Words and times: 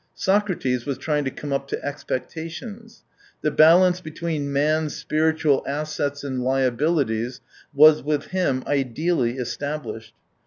Socrates 0.15 0.87
was 0.87 0.97
trying 0.97 1.25
to 1.25 1.29
come 1.29 1.53
up 1.53 1.67
to 1.67 1.77
expecta 1.79 2.49
tions. 2.49 3.03
The 3.43 3.51
balance 3.51 4.01
between 4.01 4.51
man's 4.51 4.95
spiritual 4.95 5.63
assets 5.67 6.23
and 6.23 6.43
liabilities 6.43 7.39
was 7.71 8.01
with 8.01 8.29
him 8.29 8.63
ideally 8.65 9.37
established. 9.37 10.15